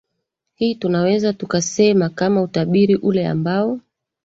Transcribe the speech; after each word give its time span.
hii 0.53 0.75
tunaweza 0.75 1.33
tukasema 1.33 2.09
kama 2.09 2.41
utabiri 2.41 2.95
ule 2.95 3.27
ambao 3.27 3.79